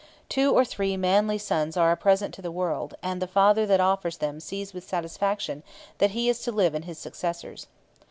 [0.29, 3.79] Two or three manly sons are a present to the world, and the father that
[3.79, 5.61] offers them sees with satisfaction
[5.99, 7.67] that he is to live in his successors.'